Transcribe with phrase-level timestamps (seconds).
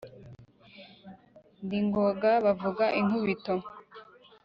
[1.63, 3.53] Ndi Ngoga bavuga inkubito